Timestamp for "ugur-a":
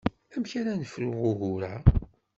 1.29-1.73